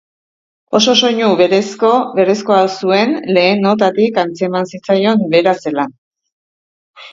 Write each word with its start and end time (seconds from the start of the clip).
Oso 0.77 0.95
soinu 1.01 1.27
berezkoa 1.41 2.63
zuen, 2.77 3.15
lehen 3.37 3.63
notatik 3.67 4.19
antzematen 4.25 4.75
zitzaion 4.75 5.25
bera 5.37 5.57
zela. 5.69 5.89